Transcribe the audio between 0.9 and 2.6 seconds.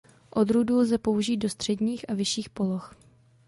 použít do středních a vyšších